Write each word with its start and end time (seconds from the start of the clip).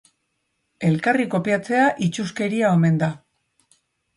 Elkarri 0.87 1.27
kopiatzea 1.35 1.85
itsuskeria 2.07 2.73
omen 2.79 3.01
da. 3.05 3.11